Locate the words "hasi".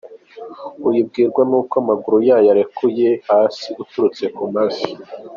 3.29-3.67